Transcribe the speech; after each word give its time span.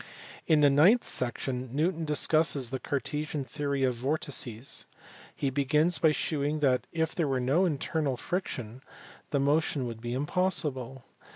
In 0.47 0.61
the 0.61 0.69
ninth 0.71 1.03
section 1.03 1.69
Newton 1.75 2.05
discusses 2.05 2.71
the 2.71 2.79
Cartesian 2.79 3.45
theory 3.45 3.83
of 3.83 3.93
vortices 3.93 4.87
(see 5.39 5.45
above, 5.45 5.55
p. 5.55 5.63
278). 5.63 5.63
He 5.63 5.63
begins 5.95 5.99
by 5.99 6.11
shewing 6.11 6.59
that, 6.61 6.87
if 6.91 7.13
there 7.13 7.27
were 7.27 7.39
no 7.39 7.65
internal 7.65 8.17
friction, 8.17 8.81
the 9.29 9.39
motion 9.39 9.85
would 9.85 10.01
be 10.01 10.13
impossible. 10.15 11.03